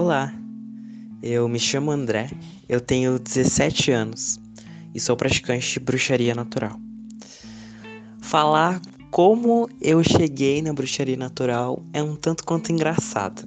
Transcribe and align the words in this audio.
Olá, 0.00 0.32
eu 1.20 1.48
me 1.48 1.58
chamo 1.58 1.90
André, 1.90 2.30
eu 2.68 2.80
tenho 2.80 3.18
17 3.18 3.90
anos 3.90 4.38
e 4.94 5.00
sou 5.00 5.16
praticante 5.16 5.72
de 5.72 5.80
bruxaria 5.80 6.36
natural. 6.36 6.80
Falar 8.20 8.80
como 9.10 9.68
eu 9.80 10.00
cheguei 10.04 10.62
na 10.62 10.72
bruxaria 10.72 11.16
natural 11.16 11.82
é 11.92 12.00
um 12.00 12.14
tanto 12.14 12.44
quanto 12.44 12.70
engraçado. 12.70 13.42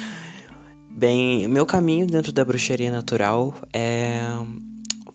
Bem, 0.92 1.48
meu 1.48 1.64
caminho 1.64 2.06
dentro 2.06 2.30
da 2.30 2.44
bruxaria 2.44 2.92
natural 2.92 3.54
é... 3.72 4.20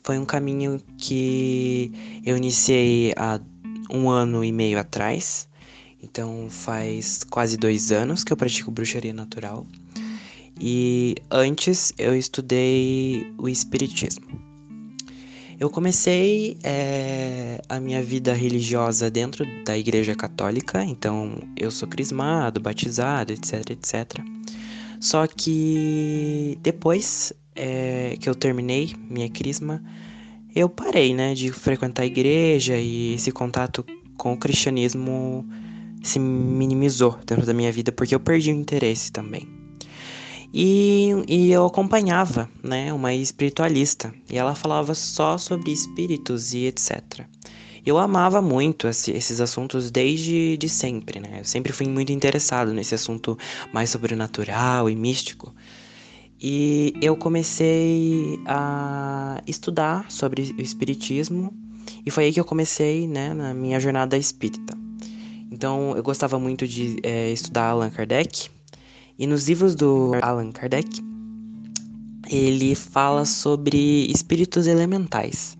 foi 0.04 0.18
um 0.18 0.25
caminho 0.25 0.81
que 0.97 1.91
eu 2.25 2.36
iniciei 2.36 3.13
há 3.15 3.39
um 3.88 4.09
ano 4.09 4.43
e 4.43 4.52
meio 4.52 4.79
atrás. 4.79 5.47
Então 6.02 6.47
faz 6.49 7.23
quase 7.23 7.57
dois 7.57 7.91
anos 7.91 8.23
que 8.23 8.34
eu 8.34 8.38
pratico 8.38 8.71
bruxaria 8.71 9.13
natural. 9.13 9.66
E 10.59 11.16
antes 11.30 11.93
eu 11.98 12.16
estudei 12.16 13.31
o 13.38 13.48
Espiritismo. 13.48 14.52
Eu 15.59 15.70
comecei 15.70 16.57
é, 16.63 17.62
a 17.70 17.79
minha 17.79 18.02
vida 18.02 18.34
religiosa 18.34 19.12
dentro 19.12 19.45
da 19.63 19.77
Igreja 19.77 20.16
Católica, 20.16 20.84
então 20.84 21.38
eu 21.55 21.70
sou 21.70 21.88
crismado, 21.88 22.59
batizado, 22.59 23.31
etc, 23.31 23.70
etc. 23.70 24.26
Só 24.99 25.27
que 25.27 26.57
depois 26.62 27.31
é, 27.55 28.18
que 28.20 28.27
eu 28.27 28.34
terminei 28.34 28.95
minha 29.07 29.29
crisma, 29.29 29.84
eu 30.55 30.68
parei, 30.68 31.13
né, 31.13 31.35
de 31.35 31.52
frequentar 31.52 32.04
a 32.04 32.07
igreja 32.07 32.76
e 32.77 33.13
esse 33.13 33.31
contato 33.31 33.85
com 34.18 34.34
o 34.34 34.38
cristianismo 34.38 35.48
se 36.02 36.20
minimizou 36.20 37.18
dentro 37.26 37.46
da 37.46 37.54
minha 37.54 37.72
vida 37.72 37.91
porque 37.91 38.16
eu 38.16 38.20
perdi 38.20 38.52
o 38.52 38.55
interesse 38.55 39.12
também. 39.12 39.48
E, 40.54 41.12
e 41.27 41.52
eu 41.52 41.66
acompanhava, 41.66 42.49
né, 42.62 42.91
uma 42.91 43.13
espiritualista, 43.13 44.13
e 44.30 44.38
ela 44.38 44.54
falava 44.54 44.93
só 44.93 45.38
sobre 45.38 45.71
espíritos 45.71 46.54
e 46.54 46.66
etc. 46.66 47.26
Eu 47.85 47.98
amava 47.98 48.41
muito 48.41 48.88
esse, 48.88 49.12
esses 49.12 49.40
assuntos 49.40 49.90
desde 49.90 50.58
de 50.58 50.70
sempre, 50.70 51.20
né? 51.20 51.40
Eu 51.40 51.46
sempre 51.46 51.74
fui 51.74 51.88
muito 51.88 52.12
interessado 52.12 52.74
nesse 52.74 52.93
assunto 52.93 53.38
mais 53.74 53.90
sobrenatural 53.90 54.90
e 54.90 54.96
místico. 54.96 55.55
E 56.40 56.93
eu 57.02 57.15
comecei 57.15 58.40
a 58.46 59.41
estudar 59.48 60.12
sobre 60.12 60.54
o 60.58 60.62
espiritismo 60.62 61.54
e 62.05 62.12
foi 62.12 62.26
aí 62.26 62.34
que 62.34 62.40
eu 62.40 62.46
comecei, 62.46 63.08
né, 63.08 63.34
na 63.34 63.54
minha 63.54 63.80
jornada 63.80 64.18
espírita. 64.18 64.81
Então, 65.62 65.95
eu 65.95 66.01
gostava 66.01 66.40
muito 66.40 66.67
de 66.67 66.97
é, 67.03 67.29
estudar 67.31 67.69
Allan 67.69 67.91
Kardec 67.91 68.50
e 69.19 69.28
nos 69.28 69.47
livros 69.47 69.75
do 69.75 70.13
Allan 70.19 70.51
Kardec, 70.51 70.90
ele 72.28 72.73
fala 72.73 73.25
sobre 73.25 74.07
espíritos 74.07 74.66
elementais. 74.66 75.56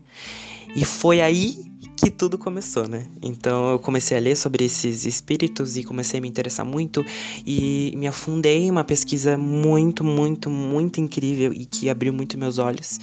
E 0.76 0.84
foi 0.84 1.22
aí 1.22 1.56
que 1.96 2.10
tudo 2.10 2.36
começou, 2.36 2.88
né? 2.88 3.06
Então 3.22 3.74
eu 3.74 3.78
comecei 3.78 4.18
a 4.18 4.20
ler 4.20 4.36
sobre 4.36 4.66
esses 4.66 5.06
espíritos 5.06 5.78
e 5.78 5.84
comecei 5.84 6.18
a 6.18 6.22
me 6.22 6.28
interessar 6.28 6.66
muito 6.66 7.06
e 7.46 7.94
me 7.96 8.08
afundei 8.08 8.64
em 8.64 8.72
uma 8.72 8.84
pesquisa 8.84 9.38
muito, 9.38 10.04
muito, 10.04 10.50
muito 10.50 11.00
incrível 11.00 11.54
e 11.54 11.64
que 11.64 11.92
abriu 11.92 12.12
muito 12.12 12.40
meus 12.40 12.58
olhos. 12.58 13.00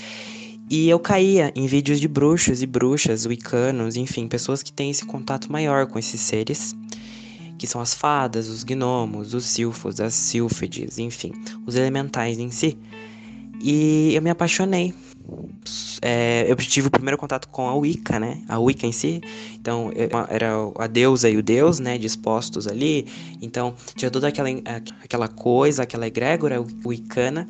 E 0.71 0.89
eu 0.89 0.99
caía 0.99 1.53
em 1.55 1.67
vídeos 1.67 2.01
de 2.01 2.07
bruxos 2.07 2.63
e 2.63 2.67
bruxas, 2.67 3.25
wicanos, 3.25 3.97
enfim, 3.97 4.29
pessoas 4.29 4.63
que 4.63 4.73
têm 4.73 4.91
esse 4.91 5.05
contato 5.05 5.51
maior 5.51 5.87
com 5.87 5.99
esses 5.99 6.21
seres 6.21 6.77
que 7.59 7.67
são 7.67 7.81
as 7.81 7.93
fadas, 7.93 8.49
os 8.49 8.63
gnomos, 8.63 9.35
os 9.35 9.45
silfos, 9.45 10.01
as 10.01 10.15
sílfides, 10.15 10.99
enfim, 10.99 11.33
os 11.67 11.75
elementais 11.75 12.39
em 12.39 12.51
si. 12.51 12.79
E 13.61 14.15
eu 14.15 14.23
me 14.23 14.31
apaixonei. 14.31 14.95
É, 16.01 16.47
eu 16.49 16.57
tive 16.57 16.87
o 16.87 16.91
primeiro 16.91 17.19
contato 17.19 17.49
com 17.49 17.69
a 17.69 17.75
Wicca, 17.75 18.21
né? 18.21 18.41
A 18.49 18.59
Wicca 18.59 18.87
em 18.87 18.93
si. 18.93 19.21
Então, 19.55 19.91
era 20.29 20.53
a 20.79 20.87
deusa 20.87 21.29
e 21.29 21.37
o 21.37 21.43
deus, 21.43 21.81
né? 21.81 21.99
Dispostos 21.99 22.69
ali. 22.69 23.07
Então, 23.43 23.75
tinha 23.97 24.11
toda 24.11 24.29
aquela, 24.29 24.49
aquela 25.03 25.27
coisa, 25.27 25.83
aquela 25.83 26.07
egrégora 26.07 26.65
wicana. 26.87 27.49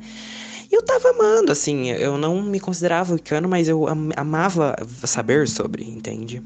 E 0.71 0.75
eu 0.75 0.83
tava 0.83 1.09
amando, 1.09 1.51
assim. 1.51 1.89
Eu 1.89 2.17
não 2.17 2.41
me 2.41 2.59
considerava 2.59 3.13
wicano, 3.13 3.49
mas 3.49 3.67
eu 3.67 3.85
amava 4.15 4.75
saber 5.05 5.47
sobre, 5.47 5.83
entende? 5.83 6.43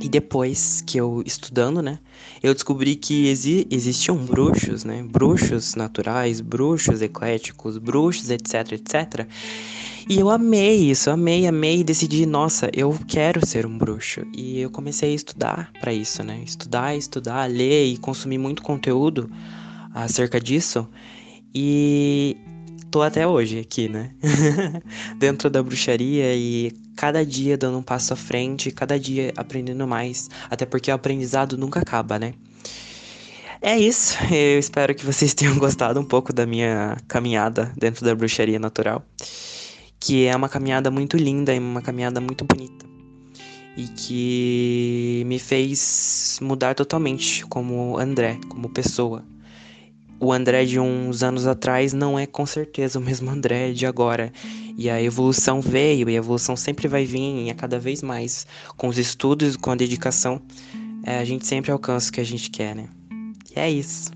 E 0.00 0.08
depois 0.08 0.82
que 0.84 0.98
eu 0.98 1.22
estudando, 1.24 1.80
né, 1.80 2.00
eu 2.42 2.52
descobri 2.52 2.96
que 2.96 3.28
exi 3.28 3.68
existiam 3.70 4.16
bruxos, 4.16 4.82
né, 4.82 5.00
bruxos 5.00 5.76
naturais, 5.76 6.40
bruxos 6.40 7.00
ecléticos, 7.00 7.78
bruxos, 7.78 8.28
etc, 8.28 8.72
etc. 8.72 9.28
E 10.08 10.18
eu 10.18 10.28
amei 10.28 10.90
isso, 10.90 11.08
amei, 11.08 11.46
amei 11.46 11.80
e 11.80 11.84
decidi, 11.84 12.26
nossa, 12.26 12.68
eu 12.72 12.98
quero 13.06 13.46
ser 13.46 13.64
um 13.64 13.78
bruxo. 13.78 14.22
E 14.36 14.58
eu 14.60 14.70
comecei 14.70 15.12
a 15.12 15.14
estudar 15.14 15.70
para 15.80 15.92
isso, 15.92 16.24
né, 16.24 16.42
estudar, 16.44 16.96
estudar, 16.96 17.48
ler 17.48 17.86
e 17.86 17.96
consumir 17.96 18.38
muito 18.38 18.60
conteúdo 18.60 19.30
acerca 19.94 20.40
disso. 20.40 20.88
E 21.54 22.36
tô 22.92 23.00
até 23.00 23.26
hoje 23.26 23.58
aqui, 23.58 23.88
né? 23.88 24.10
Dentro 25.16 25.48
da 25.48 25.62
bruxaria 25.62 26.36
e 26.36 26.70
cada 26.94 27.24
dia 27.24 27.56
dando 27.56 27.78
um 27.78 27.82
passo 27.82 28.12
à 28.12 28.16
frente, 28.16 28.70
cada 28.70 29.00
dia 29.00 29.32
aprendendo 29.34 29.88
mais, 29.88 30.28
até 30.50 30.66
porque 30.66 30.90
o 30.90 30.94
aprendizado 30.94 31.56
nunca 31.56 31.80
acaba, 31.80 32.18
né? 32.18 32.34
É 33.62 33.78
isso, 33.78 34.18
eu 34.30 34.58
espero 34.58 34.94
que 34.94 35.06
vocês 35.06 35.32
tenham 35.34 35.56
gostado 35.58 35.98
um 35.98 36.04
pouco 36.04 36.34
da 36.34 36.44
minha 36.44 36.98
caminhada 37.08 37.72
dentro 37.78 38.04
da 38.04 38.14
bruxaria 38.14 38.58
natural, 38.58 39.02
que 39.98 40.26
é 40.26 40.36
uma 40.36 40.48
caminhada 40.48 40.90
muito 40.90 41.16
linda 41.16 41.54
e 41.54 41.58
uma 41.58 41.80
caminhada 41.80 42.20
muito 42.20 42.44
bonita. 42.44 42.84
E 43.74 43.88
que 43.88 45.22
me 45.26 45.38
fez 45.38 46.38
mudar 46.42 46.74
totalmente 46.74 47.42
como 47.46 47.96
André, 47.96 48.38
como 48.50 48.68
pessoa 48.68 49.24
o 50.22 50.32
André 50.32 50.64
de 50.64 50.78
uns 50.78 51.24
anos 51.24 51.48
atrás 51.48 51.92
não 51.92 52.16
é 52.16 52.26
com 52.26 52.46
certeza 52.46 52.96
o 52.96 53.02
mesmo 53.02 53.28
André 53.28 53.72
de 53.72 53.84
agora. 53.84 54.32
E 54.78 54.88
a 54.88 55.02
evolução 55.02 55.60
veio, 55.60 56.08
e 56.08 56.14
a 56.14 56.18
evolução 56.18 56.54
sempre 56.54 56.86
vai 56.86 57.04
vir, 57.04 57.46
e 57.46 57.50
a 57.50 57.54
cada 57.54 57.76
vez 57.76 58.04
mais. 58.04 58.46
Com 58.76 58.86
os 58.86 58.98
estudos, 58.98 59.56
com 59.56 59.72
a 59.72 59.74
dedicação, 59.74 60.40
é, 61.02 61.18
a 61.18 61.24
gente 61.24 61.44
sempre 61.44 61.72
alcança 61.72 62.08
o 62.08 62.12
que 62.12 62.20
a 62.20 62.24
gente 62.24 62.50
quer, 62.50 62.76
né? 62.76 62.88
E 63.50 63.58
é 63.58 63.68
isso. 63.68 64.12